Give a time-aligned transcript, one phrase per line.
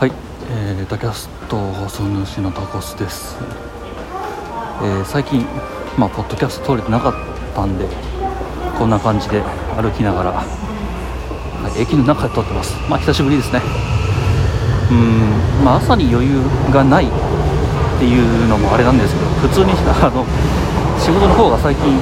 [0.00, 0.12] はい、
[0.50, 3.36] えー、タキャスト放送主のタコスです、
[4.80, 5.44] えー最近、
[5.98, 7.14] まあ、ポッドキャスト撮れてなかっ
[7.54, 7.86] たんで
[8.78, 9.42] こんな感じで
[9.76, 10.42] 歩きながら、は
[11.76, 12.74] い、駅の中で撮ってます。
[12.88, 13.60] まあ久しぶりですね。
[14.90, 16.40] うんまあ朝に余裕
[16.72, 17.08] がないっ
[18.00, 20.24] ていうのもあれなんですけど普通に あの
[20.98, 22.00] 仕事の方が最近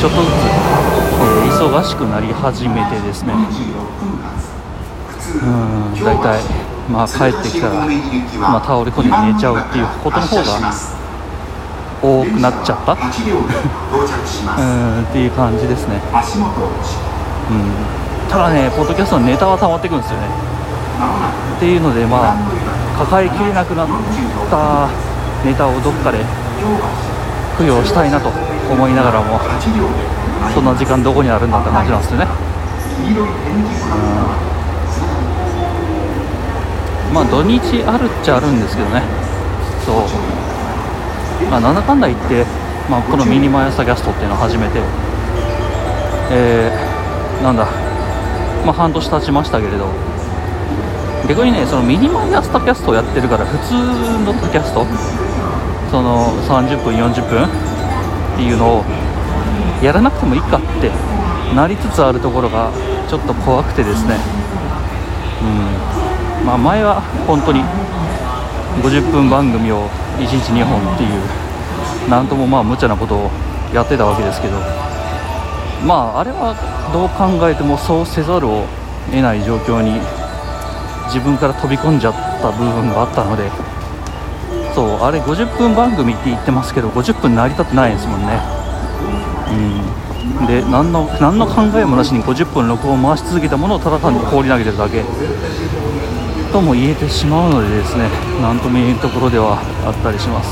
[0.00, 3.32] ちょっとずつ、えー忙しくなり始めてですね。
[3.32, 3.36] う
[5.46, 6.40] ん大体
[6.88, 7.74] まあ帰ってきたら、
[8.38, 10.44] まあ、倒れ込んで寝ちゃうっていうことの方が
[12.02, 12.92] 多くなっちゃった？
[12.92, 12.96] う
[15.02, 16.00] んっていう感じですね、
[17.50, 20.26] うん、ただねポッドキャストのネタは溜まってくるんですよね。
[21.56, 22.36] っていうのでまあ
[22.98, 23.88] 抱えきれなくなっ
[24.50, 24.88] た
[25.44, 26.24] ネタをどっかで
[27.58, 28.28] 供養したいなと
[28.70, 29.40] 思いながらも
[30.54, 32.26] そんな時間どこにあるんだって感じなんですよね。
[33.10, 33.14] う
[34.42, 34.45] ん。
[37.16, 39.00] まあ土日あるっちゃあるんですけどね。
[39.86, 41.50] そう。
[41.50, 42.44] まあなんだかんだ言って、
[42.90, 44.82] まあ、このミニ MY朝tacastっていうのを始めて。
[46.30, 47.64] えー、なんだ。
[48.66, 49.88] まあ半年経ちましたけれど。
[51.26, 53.72] 逆にねそのミニ MY朝tacastをやってるから普通
[54.26, 54.84] のタキャスト。
[55.90, 57.44] その30分40分。
[57.44, 58.84] っていうのを
[59.82, 60.90] やらなくてもいいかって
[61.54, 62.70] なりつつあるところが
[63.08, 64.16] ちょっと怖くてですね。
[65.40, 66.05] うん。
[66.46, 67.60] まあ前は本当に
[68.80, 73.30] 50分番組を1日2本っていうなんともまあ無茶なことを
[73.74, 74.54] やってたわけですけど
[75.84, 76.54] まああれは
[76.94, 78.64] どう考えてもそうせざるを
[79.10, 79.98] 得ない状況に
[81.10, 83.50] 自分から飛び込んじゃった部分があったので
[84.74, 88.38] そうあれ50分番組って言ってますけど50分成り立ってないですもんね。
[89.48, 90.46] うん。
[90.46, 95.02] で何の何の考えもなしに50分録音を回し続けたものをただ単に放り投げてるだけ。
[96.56, 98.08] とも言えてしまうのでですね
[98.40, 100.48] 何とも言えんところではあったりします。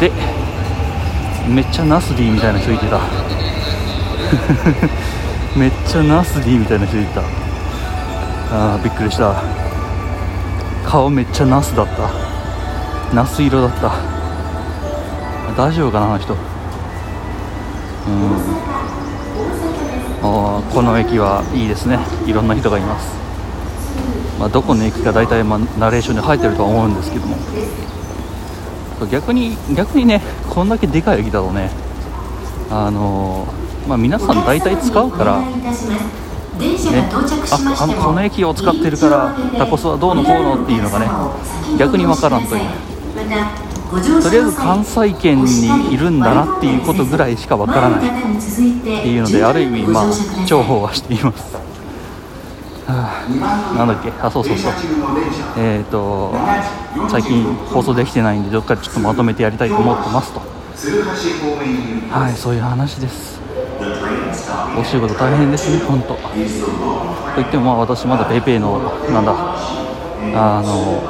[0.00, 0.10] で
[1.46, 2.98] めっちゃナス Dみたいな人いてた。
[5.54, 7.20] めっちゃナス Dみたいな人いてた。
[8.50, 9.34] あーびっくりした。
[10.86, 13.14] 顔めっちゃナスだった。
[13.14, 13.92] ナス色だった。
[15.58, 16.32] 大丈夫かなあの人。
[16.32, 16.38] うん。
[20.22, 21.98] あこの駅はいいですね。
[22.24, 23.25] いろんな人がいます。
[24.38, 27.36] まあ、どこの駅か大体まあナレーションに入ってるとは思うんですけども。
[29.10, 31.70] 逆に逆にねこんだけでかい駅だとね
[32.70, 35.42] あのーまあ、皆さん大体使うから
[36.58, 41.06] 電車が到着しまああのこの駅を使ってるからタコスはどうのこうのっていうのがね
[41.78, 42.62] 逆にわからんという。
[43.86, 50.04] ととりあえず関西圏にいるんだなっていうことぐらいしかわからないっっていうのである意味まあ
[50.44, 51.65] 重宝はしています、はあ、
[52.88, 54.12] なんだっけ？
[54.22, 54.72] あそうそうそう。
[55.56, 56.32] えっ、と
[57.08, 60.40] 最近放送できてないんでどっかでちょっとまとめてやりたいと思ってますと。
[62.10, 63.40] はいそういう話です。
[64.78, 66.14] お仕事大変ですね本当。
[66.14, 68.78] といってもまあ私まだぺいぺいの
[69.10, 69.34] なんだ
[70.34, 71.02] あの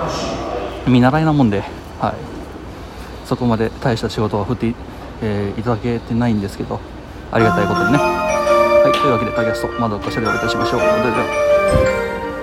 [0.91, 1.63] 見習いなもんで
[2.01, 2.15] はい。
[3.27, 4.75] そこまで大した仕事は振って,、
[5.21, 6.79] えーいただけてないんですけど
[7.33, 8.36] ありがたいことにね。
[8.83, 10.81] はいというわけでタキャストまだおしゃべりをいたしましょう。
[10.81, 12.16] それでは。